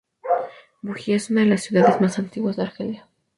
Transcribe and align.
Bugía 0.81 1.17
es 1.17 1.29
una 1.29 1.41
de 1.41 1.45
las 1.45 1.61
ciudades 1.61 2.01
más 2.01 2.17
antiguas 2.17 2.55
de 2.55 2.63
Argelia. 2.63 3.07